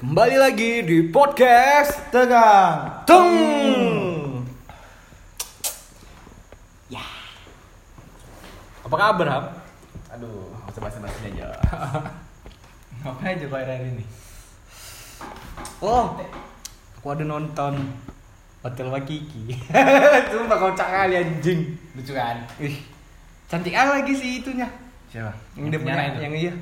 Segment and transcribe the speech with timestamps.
[0.00, 3.04] Kembali lagi di podcast Tegang.
[3.04, 4.40] Tung.
[6.88, 7.04] Ya.
[8.80, 9.44] Apa kabar, Ham?
[10.16, 11.52] Aduh, usah basa-basi aja.
[13.04, 14.04] Ngapain coba akhir ini?
[15.84, 16.16] Oh,
[16.96, 17.92] aku ada nonton
[18.64, 19.52] Hotel Wakiki.
[20.32, 21.76] Sumpah kocak kali anjing.
[21.92, 22.40] Lucu kan?
[22.56, 22.80] Ih,
[23.52, 24.64] cantik kali lagi sih itunya.
[25.12, 25.36] Siapa?
[25.60, 26.54] Yang dia punya, yang iya.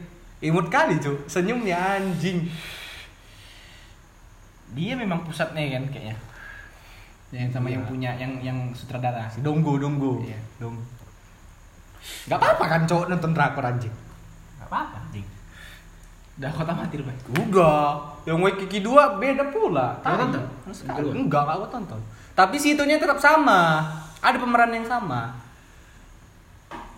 [0.42, 1.30] Imut kali, Cuk.
[1.30, 2.50] Senyumnya anjing.
[4.76, 6.16] Dia memang pusatnya kan kayaknya.
[7.28, 7.74] Yang sama Iya.
[7.76, 9.28] yang punya yang yang sutradara.
[9.28, 10.24] Si Donggo, Donggo.
[10.24, 10.40] Iya.
[10.56, 10.84] Donggo.
[12.28, 13.92] Gak apa-apa kan cowok nonton drakor anjing.
[14.60, 15.26] Gak apa-apa, anjing.
[16.38, 17.16] Udah kota amatir, Bay.
[17.34, 19.98] Udah, yang Waikiki 2 beda pula.
[20.06, 21.10] Yang kedua?
[21.10, 22.00] Enggak, enggak aku tonton.
[22.38, 23.82] Tapi si itunya tetap sama.
[24.22, 25.34] Ada pemeran yang sama.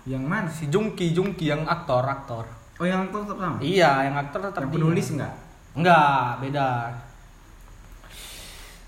[0.04, 0.48] Yang mana?
[0.52, 2.44] Si Jungki, Jungki yang aktor, aktor.
[2.80, 3.56] Oh, yang itu tetap sama.
[3.60, 5.34] Iya, yang aktor tetap Yang penulis enggak?
[5.72, 6.68] Enggak, beda.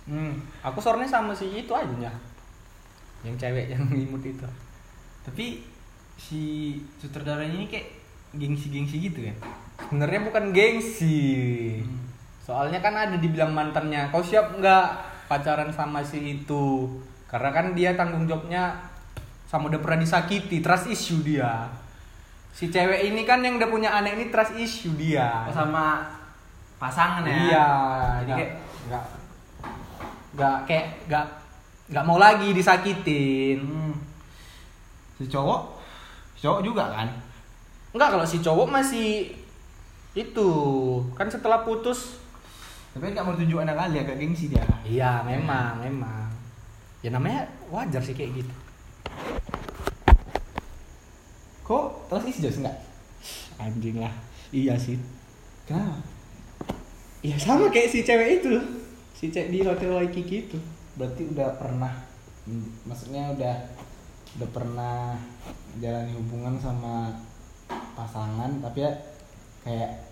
[0.06, 0.34] Hmm,
[0.66, 2.12] aku sorenya sama si itu aja nya.
[3.22, 4.46] Yang cewek yang imut itu.
[5.22, 5.62] Tapi
[6.18, 6.42] si
[6.98, 7.88] sutradaranya ini kayak
[8.34, 9.36] gengsi-gengsi gitu kan?
[9.86, 11.30] Sebenarnya bukan gengsi.
[11.82, 12.02] Hmm.
[12.42, 14.86] Soalnya kan ada dibilang mantannya, kau siap nggak
[15.30, 16.90] pacaran sama si itu?
[17.30, 18.74] Karena kan dia tanggung jawabnya
[19.46, 21.70] sama udah pernah disakiti, trust issue dia.
[22.52, 25.46] Si cewek ini kan yang udah punya anak ini trust issue dia.
[25.48, 26.02] Oh, sama
[26.82, 27.36] pasangan ya?
[27.46, 27.68] Iya,
[28.26, 28.52] Jadi kayak
[28.90, 29.04] nggak
[30.32, 31.26] nggak kayak nggak
[31.92, 33.60] nggak mau lagi disakitin.
[33.60, 33.94] hmm.
[35.20, 35.60] si cowok
[36.36, 37.08] si cowok juga kan?
[37.92, 39.36] Enggak kalau si cowok masih
[40.12, 40.50] itu
[41.16, 42.20] kan setelah putus
[42.92, 44.60] Tapi nggak mau tunjuk anak kali agak gengsi dia.
[44.84, 46.28] Iya, memang, memang.
[47.00, 48.54] Ya namanya wajar sih kayak gitu.
[51.64, 52.76] Kok terus isi jelas enggak?
[53.56, 54.12] Anjing lah.
[54.52, 55.00] Iya sih.
[55.64, 56.04] Kenapa?
[57.24, 58.81] Ya sama kayak si cewek itu loh.
[59.22, 60.58] Si cewek di Hotel Waikiki itu.
[60.98, 61.94] Berarti udah pernah
[62.42, 63.54] hmm, maksudnya udah
[64.34, 65.14] udah pernah
[65.78, 67.14] jalani hubungan sama
[67.94, 68.90] pasangan tapi ya
[69.62, 70.10] kayak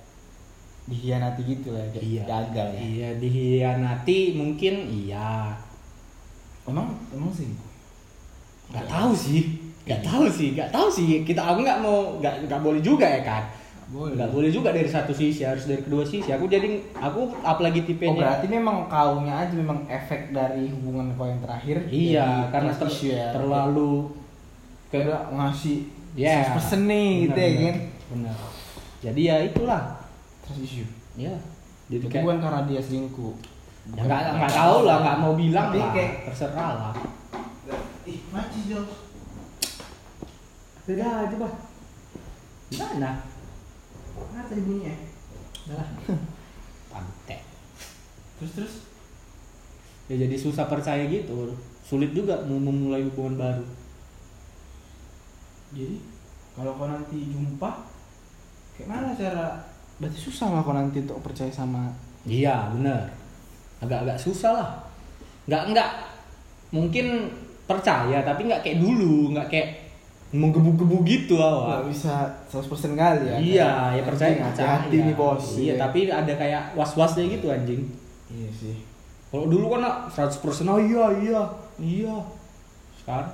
[0.87, 2.81] dihianati gitu lah kayak gagal ya.
[2.87, 5.59] Iya, dihianati mungkin iya.
[6.71, 7.51] Emang emang sih.
[8.71, 9.59] Gak tahu sih.
[9.91, 11.27] Gak tahu sih, gak tahu sih.
[11.27, 13.43] Kita aku nggak mau nggak nggak boleh juga ya kan.
[13.91, 14.15] Boleh.
[14.15, 16.31] Nggak boleh juga dari satu sisi, harus dari kedua sisi.
[16.31, 18.15] Aku jadi aku apalagi Oh tipenya.
[18.17, 21.83] berarti memang kaunya aja memang efek dari hubungan kau yang terakhir.
[21.85, 23.27] Iya, jadi karena ter- ya.
[23.35, 23.93] terlalu
[24.89, 25.79] kayak ngasih
[26.11, 26.43] Ya.
[26.55, 27.77] 100% nih gitu ya Benar, kan.
[28.11, 28.37] Benar.
[29.01, 29.83] Jadi ya itulah.
[30.43, 30.89] Trust issue.
[31.15, 31.35] Ya.
[31.87, 33.35] Jadi Itu kayak bukan karena dia selingkuh.
[33.91, 35.91] ya nggak nggak tahu lah, nggak mau bilang Tapi lah.
[35.91, 36.93] kayak- terserah lah.
[38.05, 38.91] Ih, mati Jos.
[40.85, 41.53] Udah aja bah.
[42.69, 43.11] Gimana?
[44.29, 44.95] Mana tadi bunyinya?
[45.71, 45.89] Udah.
[46.93, 47.43] Pantek.
[48.41, 48.75] Terus terus
[50.11, 51.55] Ya jadi susah percaya gitu.
[51.87, 53.67] Sulit juga mau memulai hubungan baru.
[55.71, 56.03] jadi
[56.59, 57.71] kalau kau nanti jumpa
[58.75, 59.55] kayak mana cara
[60.03, 61.95] berarti susah lah kau nanti untuk percaya sama
[62.27, 63.07] Iya bener.
[63.79, 64.71] Agak-agak susah lah.
[65.47, 65.91] Nggak nggak
[66.75, 67.31] mungkin
[67.71, 69.90] percaya tapi nggak kayak dulu, nggak kayak
[70.31, 71.83] menggebu-gebu gitu awal.
[71.83, 72.15] nggak bisa
[72.47, 72.63] 100%
[72.95, 74.67] kali ya Iya, ya percaya anjing, percaya.
[74.79, 75.75] hati-hati nih bos Iya, Iya.
[75.77, 77.83] tapi ada kayak was-wasnya gitu anjing.
[78.29, 78.77] iya sih
[79.27, 81.41] Kalau dulu kan nak 100% oh iya iya
[81.77, 82.17] iya.
[82.95, 83.31] Sekarang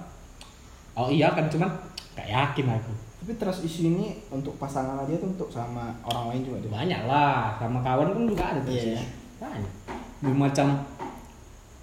[0.95, 1.69] oh iya kan cuman
[2.13, 2.93] gak yakin aku.
[3.19, 7.57] tapi trust issue ini untuk pasangan aja tuh untuk sama orang lain juga Banyak lah,
[7.57, 8.73] sama kawan pun juga ada tuh.
[8.73, 9.01] Iya.
[9.37, 9.73] Banyak.
[10.19, 10.67] Belum macam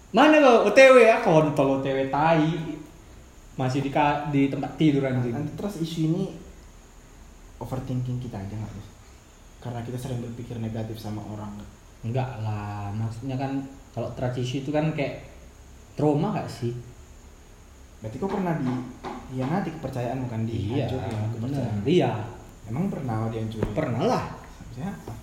[0.10, 2.73] mana lo OTW ya kontol OTW tai
[3.54, 3.92] masih di
[4.30, 5.30] di tempat tidur anjing.
[5.32, 6.34] nanti trust issue ini
[7.58, 8.88] overthinking kita aja nggak Bos?
[9.60, 11.56] karena kita sering berpikir negatif sama orang
[12.04, 15.24] Enggak lah, maksudnya kan kalau transisi itu kan kayak
[15.94, 16.76] trauma gak sih?
[17.98, 18.68] berarti kau pernah di
[19.40, 21.32] nanti kepercayaan bukan di Iya, benar.
[21.32, 22.12] kepercayaan Iya,
[22.68, 24.24] emang pernah dia hancurin pernah lah.
[24.70, 25.14] Siapa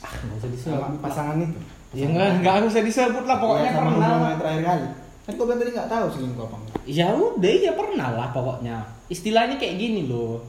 [0.00, 0.78] Ah, nggak usah disebut.
[0.78, 1.58] sama pasangan itu
[1.92, 4.08] Ya enggak, enggak usah disebut lah pokoknya sama pernah.
[4.22, 4.86] yang terakhir kali
[5.20, 6.56] kan kau bilang tadi nggak tahu selingkuh apa
[6.90, 8.82] Ya udah, ya pernah lah pokoknya.
[9.06, 10.42] Istilahnya kayak gini loh.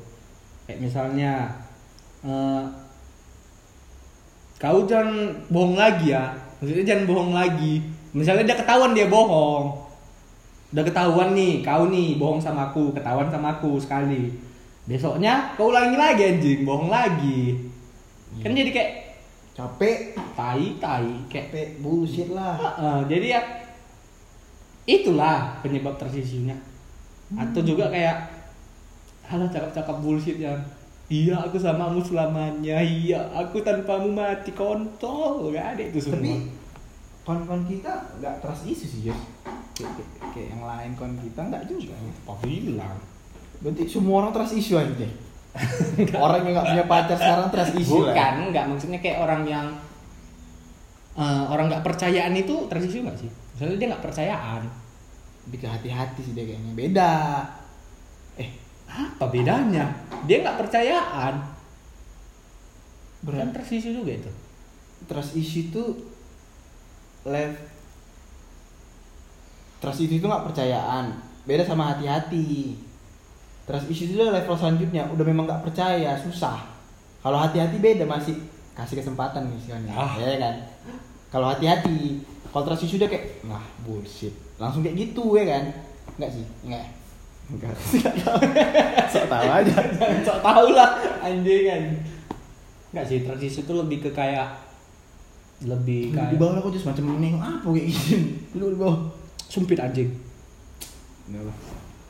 [0.66, 1.54] Kayak misalnya
[2.26, 2.64] eh,
[4.58, 6.34] kau jangan bohong lagi ya.
[6.58, 7.74] Maksudnya jangan bohong lagi.
[8.18, 9.78] Misalnya dia ketahuan dia bohong.
[10.72, 14.34] Udah ketahuan nih, kau nih bohong sama aku, ketahuan sama aku sekali.
[14.90, 17.70] Besoknya kau ulangi lagi anjing, bohong lagi.
[18.40, 18.92] Kan jadi kayak
[19.52, 23.42] capek tai tai kayak capek bullshit lah Heeh, jadi ya
[24.86, 26.56] itulah penyebab tersisinya.
[27.38, 28.28] Atau juga kayak
[29.28, 30.60] halah cakap-cakap bullshit yang
[31.12, 35.54] iya aku samamu selamanya iya aku tanpamu mati kontol.
[35.54, 36.20] Gak ada itu semua.
[36.20, 36.34] Tapi
[37.22, 39.22] kon-kon kita nggak trust isu sih Jess
[39.78, 41.96] kayak, kayak, kayak yang lain kon kita nggak juga.
[42.26, 42.98] Apa bilang
[43.62, 45.14] berarti semua orang trust isu aja deh.
[46.16, 48.16] Orang yang nggak punya pacar sekarang trust isu lah.
[48.16, 48.66] Bukan nggak.
[48.72, 49.68] Maksudnya kayak orang yang
[51.20, 53.32] eh, orang nggak percayaan itu tradisi nggak sih
[53.62, 54.62] misalnya dia nggak percayaan.
[55.46, 56.74] Lebih ke hati-hati sih dia kayaknya.
[56.74, 57.14] Beda.
[58.42, 58.50] Eh
[58.90, 59.86] apa bedanya.
[60.26, 61.34] dia nggak percayaan.
[63.22, 64.32] Kan berat tradisi juga itu.
[65.06, 65.84] Trust issue itu
[67.30, 67.54] lev
[69.78, 71.14] trust issue itu nggak percayaan.
[71.46, 72.74] Beda sama hati-hati.
[73.70, 75.06] Trust issue itu level selanjutnya.
[75.14, 76.66] Udah memang nggak percaya susah.
[77.22, 78.42] Kalau hati-hati beda masih
[78.74, 79.94] kasih kesempatan misalnya.
[79.94, 80.18] Ah.
[80.18, 80.56] ya kan?
[81.30, 84.36] Kalau hati-hati kalau trust issue udah kayak wah bullshit.
[84.60, 85.64] Langsung kayak gitu ya kan?
[86.20, 86.46] Enggak sih?
[86.68, 86.86] Enggak.
[87.48, 87.76] Enggak.
[89.16, 89.76] Sok tahu aja.
[90.28, 90.92] Sok tau lah
[91.24, 91.84] anjing kan?
[92.92, 94.52] Nggak sih tradisi itu lebih ke kayak
[95.64, 98.20] lebih di kayak bawah aku just macam ini apa kayak gini?
[98.60, 99.00] Lu di bawah.
[99.48, 100.12] Sumpit anjing.
[101.32, 101.58] Enggak lah.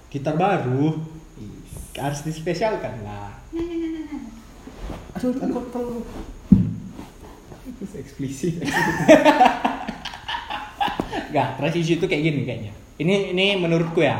[0.10, 0.98] gitar baru.
[1.96, 3.30] Harus dispesialkan lah.
[5.16, 5.94] Aduh, aku tahu.
[7.68, 8.64] Itu eksplisit.
[11.12, 14.18] Nggak tradisi itu kayak gini kayaknya ini ini menurutku ya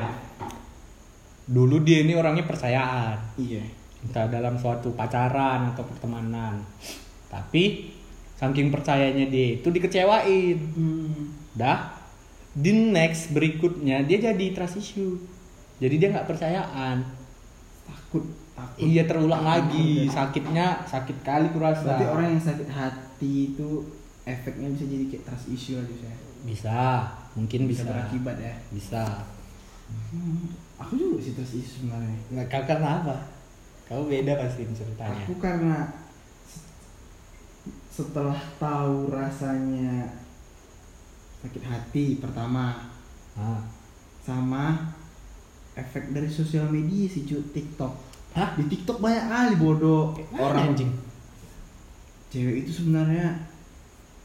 [1.46, 3.64] dulu dia ini orangnya percayaan iya.
[4.02, 6.64] entah dalam suatu pacaran atau pertemanan
[7.28, 7.92] tapi
[8.36, 11.36] saking percayanya dia itu dikecewain Hmm.
[11.54, 11.94] dah
[12.52, 15.16] di next berikutnya dia jadi trust issue
[15.80, 17.04] jadi dia nggak percayaan
[17.82, 18.24] Takut.
[18.52, 18.80] Takut.
[18.80, 20.16] iya terulang lagi Takut.
[20.16, 23.70] sakitnya sakit kali kurasa Berarti orang yang sakit hati itu
[24.24, 26.18] efeknya bisa jadi kayak trust issue aja saya.
[26.42, 28.56] Bisa mungkin bisa berakibat ya.
[28.72, 29.04] bisa
[29.92, 30.48] Hmm.
[30.80, 32.16] Aku juga sih trust issue sebenarnya.
[32.32, 33.16] nggak kau karena apa
[33.84, 35.76] kau beda pasti ceritanya Aku karena
[36.48, 36.64] se-
[37.92, 40.16] setelah tahu rasanya
[41.44, 42.88] sakit hati pertama
[43.36, 43.60] ah.
[44.24, 44.96] sama
[45.76, 47.92] efek dari sosial media sih cuy TikTok.
[48.32, 48.56] Hah?
[48.56, 50.92] Di TikTok banyak kali bodoh orang anjing
[52.32, 53.36] cewek itu sebenarnya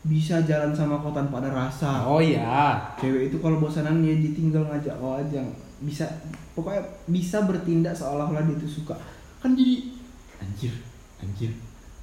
[0.07, 2.07] bisa jalan sama kau tanpa ada rasa.
[2.07, 5.43] oh iya Cewek itu kalau bosanan dia ditinggal ngajak kau aja.
[5.77, 6.07] Bisa
[6.53, 8.95] pokoknya bisa bertindak seolah-olah dia itu suka.
[9.39, 9.93] Kan jadi
[10.39, 10.75] anjir,
[11.19, 11.51] anjir.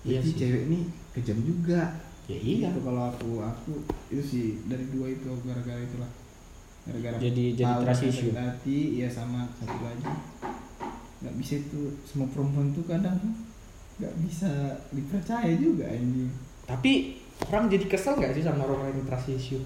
[0.04, 0.38] Iya Jadi sih.
[0.38, 0.80] cewek ini
[1.12, 1.82] kejam juga.
[2.24, 3.72] ya iya Itu kalau aku aku
[4.08, 6.12] itu sih dari dua itu gara-gara itulah.
[6.84, 8.36] Gara-gara Jadi- jadi trust issue.
[8.36, 10.04] hati ya sama satu lagi.
[11.20, 13.16] Nggak bisa itu semua perempuan tuh kadang
[13.96, 14.50] nggak bisa
[14.90, 16.28] dipercaya juga anjing.
[16.64, 19.64] tapi orang jadi kesel nggak sih sama orang yang trust issue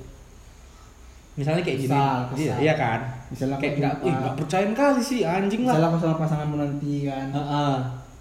[1.34, 2.58] misalnya kayak gini Kesal, iya, kesal.
[2.60, 6.56] iya kan Misalnya kayak nggak ih, nggak percayaan kali sih anjing lah Misalnya sama pasanganmu
[6.58, 7.28] nanti kan.
[7.30, 7.76] Heeh.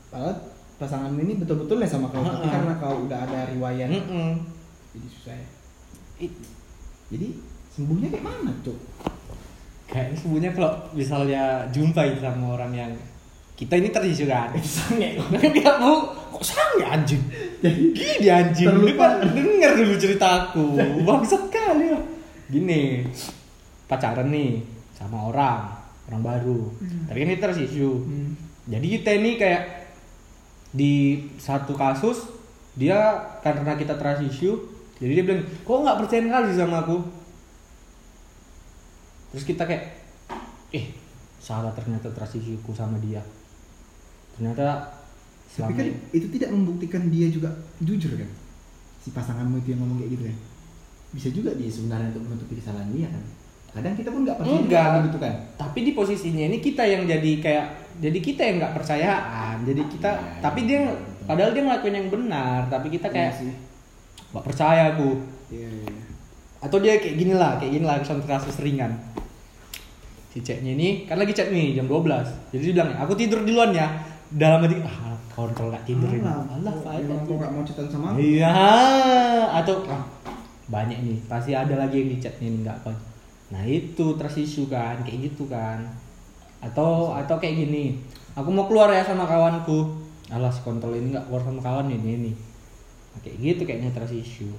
[0.06, 0.34] Padahal
[0.76, 2.52] pasanganmu ini betul-betul ya sama kau, tapi Ha-ha.
[2.52, 4.36] karena kau udah ada riwayat, Mm-mm.
[4.92, 5.48] jadi susah ya.
[6.20, 6.42] It-
[7.06, 7.28] Jadi
[7.70, 8.76] sembuhnya kayak mana, Cuk?
[9.86, 12.92] kayaknya sebenarnya kalau misalnya jumpa itu sama orang yang
[13.54, 17.22] kita ini tradisi kan kan dia mau kok sange anjing?
[17.64, 18.68] Jadi gini anjing.
[18.68, 19.24] Terlupa.
[19.24, 20.66] Lu kan denger dulu ceritaku.
[21.08, 22.00] Bangsat kali ya
[22.46, 23.02] gini
[23.90, 24.62] pacaran nih
[24.94, 25.66] sama orang
[26.06, 26.60] orang baru.
[27.10, 28.38] Tapi kan ini terus isu Hmm.
[28.70, 29.62] jadi kita ini kayak
[30.70, 32.22] di satu kasus
[32.78, 34.54] dia karena kita trust issue
[35.00, 36.98] jadi dia bilang kok nggak percaya kali sama aku?
[39.34, 39.84] Terus kita kayak
[40.70, 40.94] eh
[41.42, 43.22] salah ternyata trust issue-ku sama dia.
[44.38, 44.86] Ternyata
[45.48, 47.48] Tapi kan itu tidak membuktikan dia juga
[47.78, 48.30] jujur kan?
[48.98, 50.34] Si pasanganmu itu yang ngomong kayak gitu ya.
[51.08, 53.24] Bisa juga dia sebenarnya untuk menutupi kesalahan dia kan.
[53.72, 54.88] Kadang kita pun nggak percaya Enggak.
[55.04, 55.34] gitu kan.
[55.54, 57.66] tapi di posisinya ini kita yang jadi kayak
[57.98, 61.24] jadi kita yang nggak percayaan jadi kita Iya, tapi iya, dia betul.
[61.26, 63.52] padahal dia ngelakuin yang benar tapi kita kayak Iya sih.
[64.26, 65.86] nggak percaya aku Iya, iya.
[65.86, 66.04] iya.
[66.58, 68.92] atau dia kayak gini lah kayak gini lah contoh kasus ringan
[70.26, 72.00] si ceknya ini kan lagi chat nih jam 12
[72.52, 73.92] jadi dia bilang aku tidur duluan ya
[74.30, 76.24] dalam hati ah kontrol nggak tidur ini.
[76.24, 78.24] Kok faedah nggak mau cetan sama aku?
[78.24, 78.48] iya
[79.52, 80.00] atau ah,
[80.72, 82.96] banyak nih pasti ada lagi yang di chatnya ini nggak kon
[83.46, 85.84] nah itu trust issue kan kayak gitu kan.
[86.58, 88.00] Atau atau kayak gini
[88.32, 89.92] aku mau keluar ya sama kawanku.
[90.32, 92.32] Alah si kontrol ini nggak keluar sama kawan ini ini.
[93.12, 94.56] Nah, kayak gitu kayaknya trust issue.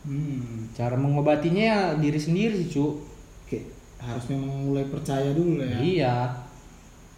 [0.00, 0.64] Hmm.
[0.72, 3.04] cara mengobatinya ya diri sendiri sih cu
[3.44, 3.68] Kayak
[4.00, 5.76] harus memang mulai percaya dulu ya.
[5.80, 6.16] iya.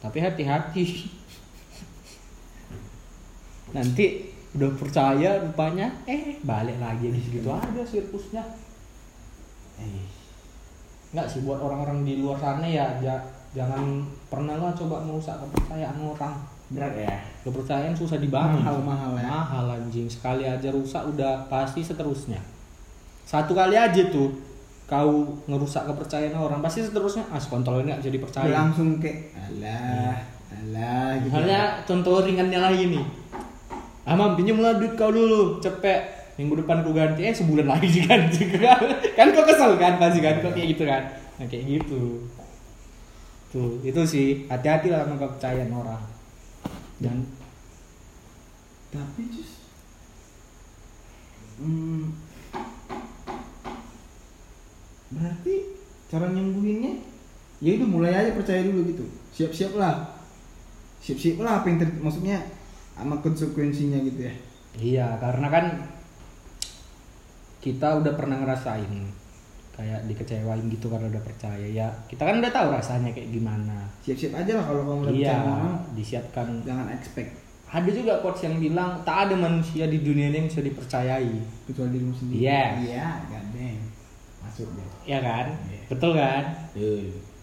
[0.03, 0.83] Tapi hati-hati
[3.73, 6.37] nanti udah percaya rupanya eh.
[6.45, 8.45] balik lagi di situ aja sirkusnya.
[9.81, 10.05] Eh,
[11.11, 15.97] nggak sih buat orang-orang di luar sana ya ja- jangan pernah lah coba merusak kepercayaan
[15.99, 16.37] orang.
[16.73, 17.17] Berat ya.
[17.45, 19.29] Kepercayaan susah dibangun Mahal, mahal ya.
[19.29, 20.09] mahal anjing.
[20.09, 22.41] Sekali aja rusak udah pasti seterusnya.
[23.25, 24.33] Satu kali aja tuh
[24.85, 27.25] kau ngerusak kepercayaan orang pasti seterusnya.
[27.29, 30.17] Ah kontol ini gak bisa dipercaya langsung kayak alah
[30.52, 33.05] alah gitu misalnya contoh ringannya lagi nih
[34.03, 35.63] ah mam pinjam lah duit kau dulu.
[35.63, 36.35] Cepet.
[36.41, 37.29] Minggu depan ku ganti.
[37.29, 38.49] Eh sebulan lagi diganti.
[38.59, 38.83] Kan
[39.15, 40.01] kan kau kesel kan?
[40.01, 40.43] Pasti kan?
[40.43, 41.03] Kok kayak gitu kan?
[41.39, 42.27] Nah, kayak gitu.
[43.53, 44.29] Tuh itu sih.
[44.49, 46.03] Hati-hati lah sama kepercayaan orang.
[47.03, 47.27] Dan
[48.93, 49.57] tapi just
[51.57, 52.13] hmm,
[55.09, 55.55] berarti
[56.13, 57.01] cara nyembuhinnya
[57.65, 59.05] ya udah mulai aja percaya dulu gitu.
[59.33, 60.13] Siap-siap lah.
[61.01, 62.45] Siap-siap lah apa yang ter maksudnya
[62.93, 64.35] sama konsekuensinya gitu ya
[64.73, 65.65] Iya, karena kan
[67.61, 68.89] kita udah pernah ngerasain
[69.73, 71.89] kayak dikecewain gitu karena udah percaya ya.
[72.05, 73.89] Kita kan udah tahu rasanya kayak gimana.
[74.01, 76.47] siap-siap aja lah kalau kamu udah Iya, percaya sama orang disiapkan.
[76.63, 77.31] jangan expect
[77.69, 81.33] Ada juga quotes yang bilang tak ada manusia di dunia ini yang bisa dipercayai.
[81.65, 82.63] kecuali dirimu sendiri Iya.
[82.79, 83.81] iya gadeng
[84.41, 85.47] masuk deh Ya kan?
[85.65, 85.83] Iya.
[85.89, 86.43] Betul kan?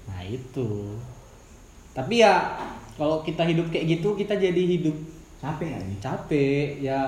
[0.05, 0.69] Nah, itu.
[1.91, 2.57] Tapi ya
[2.93, 4.93] kalau kita hidup kayak gitu kita jadi hidup
[5.39, 6.99] capek gak nih capek ya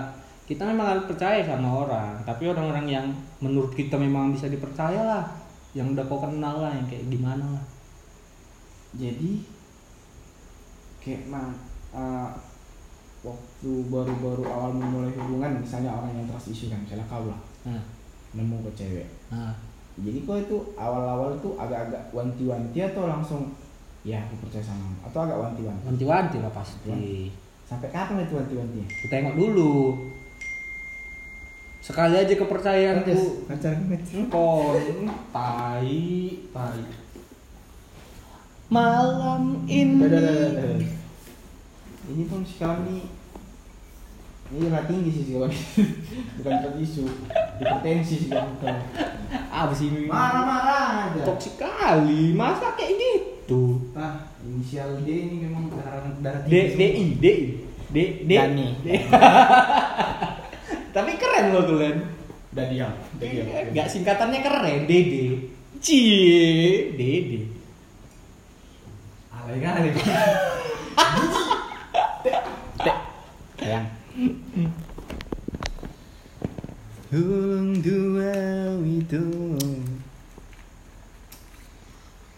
[0.48, 3.06] kita memang harus percaya sama orang tapi orang-orang yang
[3.44, 5.24] menurut kita memang bisa dipercaya lah
[5.72, 7.66] yang udah kau kenal lah yang kayak gimana lah.
[8.92, 9.48] Jadi
[11.00, 11.56] kayak mah
[11.96, 12.30] uh,
[13.24, 17.84] waktu baru-baru awal memulai hubungan misalnya orang yang trust issue kan misalnya kau lah nah,
[18.36, 19.08] nemu ke cewek.
[19.32, 19.56] Nah.
[19.92, 23.52] Jadi kau itu awal-awal tuh agak-agak wanti-wanti atau langsung
[24.08, 25.84] ya aku percaya sama atau agak wanti-wanti?
[25.88, 27.28] Wanti-wanti lah pasti
[27.72, 29.76] sampai kapan itu wanti-wantinya kita tengok dulu.
[31.80, 34.76] Sekali aja kepercayaanku pacaran Engkau
[35.32, 36.04] tai
[36.52, 36.84] tai.
[38.68, 40.04] Malam ini.
[42.12, 43.08] Ini pun si kami
[44.52, 45.56] ini nggak tinggi sih si kami
[46.44, 47.08] bukan per isu
[47.56, 48.52] hipertensi sih kami
[49.48, 51.24] apa sih ini marah-marah aja.
[51.24, 52.36] Toksik kali.
[52.36, 53.21] Masa kayak gitu
[53.92, 57.46] Nah, inisial D ini memang darah darah D D I D I
[57.92, 58.68] D D Dani.
[60.96, 61.98] Tapi keren loh kalian.
[62.52, 63.46] Udah diam, udah diam.
[63.76, 65.14] Gak singkatannya keren D D.
[65.84, 67.32] Cie D D.
[69.36, 69.90] Alay kali.
[73.62, 73.88] Sayang.
[77.12, 78.32] Hulung dua
[78.88, 79.24] itu.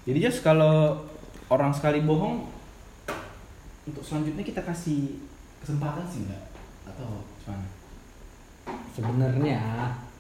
[0.03, 0.99] Jadi just kalau
[1.47, 2.43] orang sekali bohong
[3.87, 5.19] untuk selanjutnya kita kasih
[5.63, 6.43] kesempatan sih enggak
[6.87, 7.67] atau gimana?
[8.95, 9.59] Sebenarnya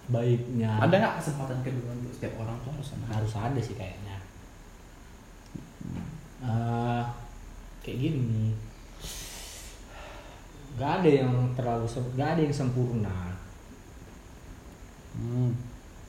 [0.07, 3.05] baiknya Ada nggak kesempatan kedua untuk setiap orang tuh harus sama?
[3.11, 4.17] harus ada sih kayaknya.
[6.43, 7.03] Eh,
[7.83, 8.51] kayak gini.
[10.73, 13.37] Gak ada yang terlalu sem- gak ada yang sempurna.
[15.13, 15.53] Hmm.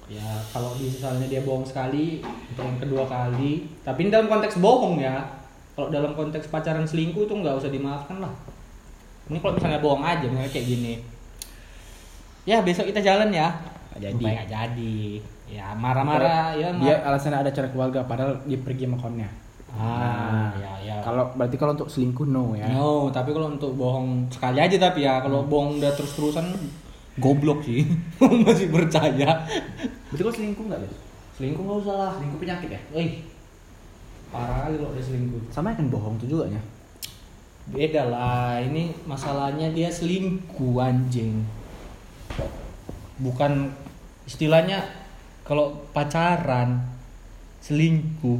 [0.04, 2.20] Ya kalau misalnya dia bohong sekali
[2.52, 5.25] untuk yang kedua kali tapi ini dalam konteks bohong ya.
[5.75, 8.30] Kalau dalam konteks pacaran selingkuh itu nggak usah dimaafkan lah.
[9.26, 10.94] Ini kalau misalnya bohong aja misalnya kayak gini.
[12.46, 13.50] Ya besok kita jalan ya.
[13.90, 14.23] Nggak jadi.
[14.23, 14.99] Nggak jadi.
[15.50, 19.28] Ya marah-marah ya Dia mar- alasannya ada cara keluarga padahal dia pergi sama kawannya.
[19.75, 20.96] ah ya ya.
[21.02, 22.70] Kalau berarti kalau untuk selingkuh no ya.
[22.70, 25.18] no tapi kalau untuk bohong sekali aja tapi ya.
[25.18, 26.54] Kalau bohong udah terus-terusan
[27.18, 27.87] goblok sih
[28.44, 29.47] masih percaya
[30.11, 30.90] Berarti kalau selingkuh nggak ya?
[31.35, 32.80] selingkuh nggak usah lah Selingkuh penyakit ya?
[32.94, 33.26] Wih,
[34.30, 35.42] parah kali kalau dia selingkuh.
[35.50, 36.62] Sama kan bohong tuh juga ya.
[37.71, 41.42] Beda lah, ini masalahnya dia selingkuh anjing.
[43.18, 43.73] Bukan
[44.26, 44.83] istilahnya
[45.47, 46.83] kalau pacaran
[47.62, 48.38] selingkuh.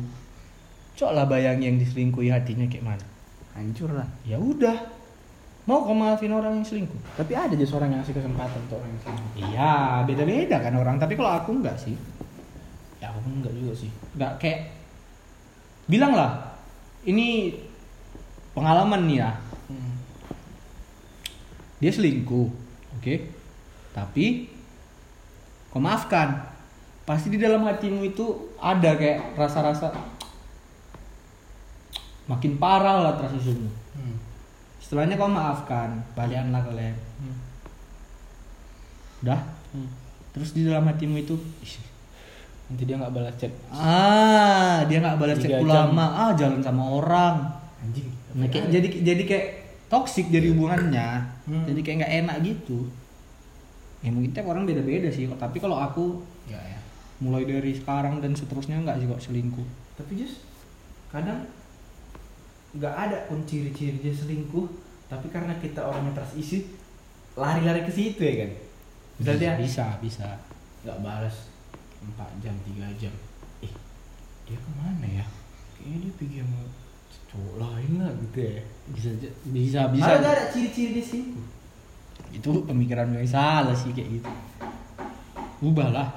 [0.95, 3.07] Cok lah bayangin yang diselingkuhi hatinya kayak mana.
[3.59, 4.07] Hancur lah.
[4.23, 4.79] Ya udah.
[5.65, 7.01] Mau kau maafin orang yang selingkuh?
[7.17, 9.33] Tapi ada aja seorang yang ngasih kesempatan untuk orang yang selingkuh.
[9.41, 10.97] Iya, beda-beda kan orang.
[11.01, 11.97] Tapi kalau aku enggak sih.
[13.01, 13.91] Ya aku enggak juga sih.
[14.17, 14.61] nggak kayak
[15.85, 16.57] bilang lah
[17.05, 17.53] ini
[18.57, 19.33] pengalaman nih ya
[19.65, 19.97] Hmm.
[21.81, 22.49] dia selingkuh
[23.01, 23.15] oke
[23.97, 24.53] tapi
[25.73, 26.53] kau maafkan
[27.09, 29.93] pasti di dalam hatimu itu ada kayak rasa-rasa
[32.25, 33.69] makin parah lah trust issue-mu.
[33.69, 34.17] Hmm.
[34.85, 37.37] Setelahnya kau maafkan balikanlah kalian Hmm.
[39.23, 39.41] udah
[39.73, 39.89] Hmm.
[40.31, 41.75] terus di dalam hatimu itu "Ih,
[42.65, 43.53] Nanti dia nggak balas chat.
[43.71, 45.89] ah dia nggak balas Tiga chatku jam.
[45.89, 47.37] lama ah jalan sama orang
[47.79, 48.09] Anjing.
[48.35, 49.47] Nah, kayak, jadi jadi kayak
[49.87, 51.09] toksik jadi hubungannya
[51.45, 51.65] Hmm.
[51.65, 52.89] jadi kayak nggak enak gitu
[54.01, 56.81] ya mungkin tiap orang beda-beda sih tapi kalau aku ya ya.
[57.19, 60.41] mulai dari sekarang dan seterusnya nggak sih kok selingkuh Tapi just
[61.09, 61.45] kadang
[62.75, 64.67] nggak ada pun ciri-ciri dia selingkuh,
[65.07, 66.67] tapi karena kita orangnya issue
[67.39, 68.51] lari-lari ke situ ya kan?
[69.19, 70.29] Misalnya dia bisa bisa.
[70.85, 71.49] nggak balas
[72.05, 73.15] 4 jam 3 jam.
[73.65, 73.73] Eh
[74.45, 75.25] dia ke mana ya?
[75.79, 76.61] Kayaknya dia pergi sama
[77.33, 78.63] cowok lain lah gitu ya.
[78.93, 79.09] Bisa
[79.49, 80.11] bisa bisa.
[80.21, 81.55] Ada ada ciri-ciri di sini
[82.35, 84.31] itu pemikiran yang salah sih kayak gitu.
[85.63, 86.09] Ubah lah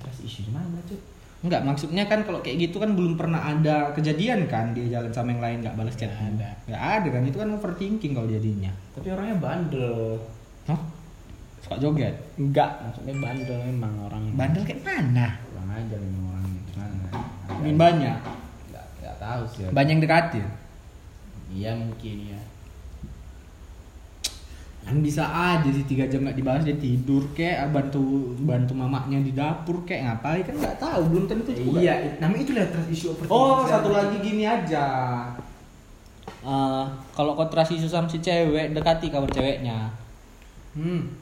[0.00, 1.00] trust issue di mana cuy
[1.38, 5.30] Enggak, maksudnya kan kalau kayak gitu kan belum pernah ada kejadian kan dia jalan sama
[5.30, 6.10] yang lain nggak balas chat.
[6.10, 6.48] Nggak ada.
[6.66, 8.72] Nggak ada kan itu kan overthinking kalau jadinya.
[8.90, 10.18] tapi orangnya bandel
[10.66, 10.80] Hah?
[11.58, 12.14] Suka joget.
[12.34, 15.38] enggak maksudnya bandel memang orang Bandel kayak mana?
[15.44, 17.06] kurang aja memang orang gimana
[17.48, 18.18] Mungkin banyak.
[18.68, 20.46] nggak nggak tahu sih Banyak yang dekatin.
[21.48, 22.40] iya mungkin ya
[24.88, 29.36] Kan bisa aja sih tiga jam nggak dibahas dia tidur kayak bantu bantu mamanya di
[29.36, 30.40] dapur kayak ngapain?
[30.48, 31.76] Kan nggak tahu belum tentu juga.
[31.82, 34.86] iya namanya itu lah trust issue Oh satu lagi gini aja.
[36.40, 39.92] Eh, kalau kau trust isu sama si cewek dekati kawan ceweknya.
[40.72, 41.12] Hmm.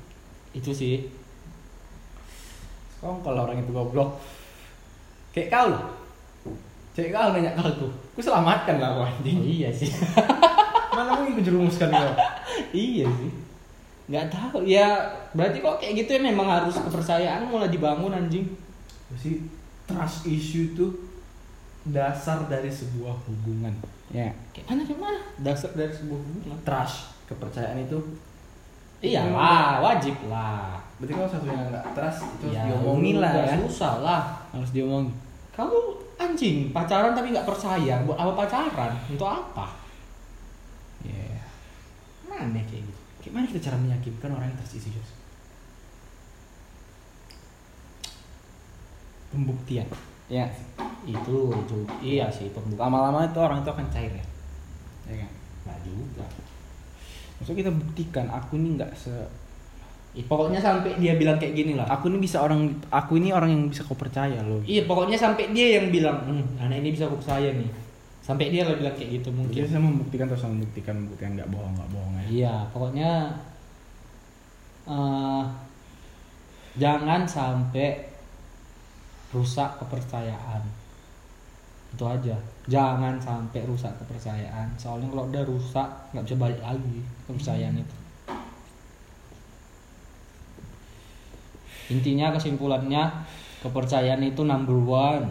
[0.55, 1.09] Itu sih.
[3.03, 4.23] Kau kalau orang itu goblok.
[5.35, 5.83] Kayak kau lah
[6.95, 9.43] cewek kau nanya ke aku aku selamatkan lah kau anjing.
[9.43, 9.91] Iya sih.
[10.95, 12.15] Mana mungkin kejerumuskan kau?
[12.73, 13.46] Iya sih
[14.07, 15.03] nggak tahu ya
[15.35, 18.47] berarti kok kayak gitu ya memang harus kepercayaan mulai dibangun anjing.
[19.19, 19.43] Sih
[19.87, 20.87] trust issue itu
[21.91, 23.75] dasar dari sebuah hubungan.
[24.15, 25.21] Ya kayak mana kayak mana?
[25.43, 26.59] Dasar dari sebuah hubungan.
[26.63, 27.99] Trust kepercayaan itu.
[29.03, 30.79] Iya lah wajib lah.
[31.03, 33.55] Berarti kalau satu yang nggak trust itu harus ya diomongin lah ya.
[33.67, 34.23] susah lah.
[34.55, 35.11] Harus diomongin.
[35.51, 35.79] Kamu
[36.17, 38.95] anjing pacaran tapi nggak percaya buat apa pacaran?
[39.11, 39.67] Untuk apa?
[41.03, 41.43] Ya
[42.37, 42.96] aneh kayak gitu
[43.37, 45.11] gimana kita cara meyakinkan orang yang issue Jos?
[49.29, 49.85] pembuktian.
[50.33, 50.49] Ya
[51.05, 54.27] itu itu iya sih pembuka lama-lama itu orang itu akan cair ya.
[55.05, 55.33] Ya kan?
[55.69, 56.25] Nggak juga.
[57.37, 59.13] Maksudnya kita buktikan aku ini nggak se
[60.17, 61.85] pokoknya sampai dia bilang kayak gini lah.
[61.93, 64.65] Aku ini bisa orang aku ini orang yang bisa kau percaya loh.
[64.65, 67.69] Iya pokoknya sampai dia yang bilang, hmm, anak ini bisa aku percaya nih.
[68.25, 69.53] Sampai dia lah bilang kayak gitu mungkin.
[69.53, 69.69] Mungkin.
[69.69, 73.31] saya membuktikan terus membuktikan membuktikan nggak bohong nggak bohong Iya pokoknya
[74.87, 75.45] eh
[76.77, 78.11] jangan sampai
[79.31, 80.63] rusak kepercayaan.
[81.95, 82.37] Itu aja.
[82.67, 84.75] Jangan sampai rusak kepercayaan.
[84.77, 87.97] Soalnya kalau udah rusak nggak bisa balik lagi kepercayaan itu.
[91.87, 93.23] Intinya kesimpulannya
[93.63, 95.27] kepercayaan itu number one.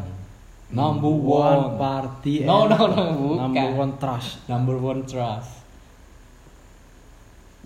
[0.71, 1.77] Number one.
[1.77, 3.53] party No, no, no, bukan.
[3.53, 5.64] number one trust Number one trust.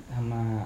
[0.09, 0.65] Sama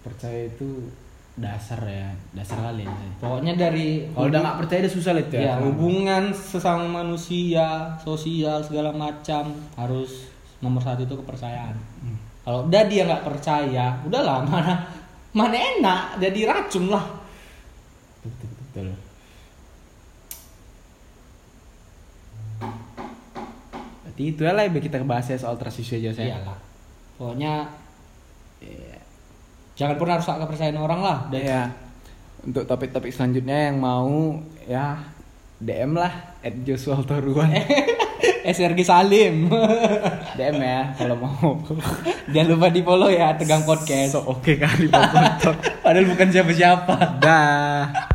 [0.00, 0.90] percaya itu
[1.36, 5.36] dasar ya dasar kali ya Pokoknya dari kalau udah nggak percaya udah susah lah itu
[5.36, 10.32] ya hubungan sesama manusia, sosial segala macam harus
[10.64, 11.76] nomor satu itu kepercayaan.
[11.76, 12.16] Hmm.
[12.40, 14.74] Kalau udah dia nggak percaya, udahlah mana
[15.36, 17.04] mana enak jadi racun lah.
[18.24, 18.88] betul betul, betul.
[24.08, 26.40] Berarti itu ya lah yang kita bahas ya soal issue aja saya.
[26.40, 26.58] Iyalah.
[27.20, 27.68] Pokoknya
[28.66, 28.98] eh,
[29.78, 31.18] jangan pernah rusak kepercayaan orang lah.
[31.30, 31.62] Dan Ya.
[32.46, 35.02] Untuk topik-topik selanjutnya yang mau ya
[35.58, 37.50] DM lah at Joshua Toruan
[38.46, 39.50] SRG Salim.
[40.38, 41.58] DM ya kalau mau
[42.34, 44.14] Jangan lupa di follow ya Tegang Podcast.
[44.14, 45.54] so oke kali Pak Gontor.
[45.82, 47.18] Padahal bukan siapa-siapa.
[47.18, 48.06] dah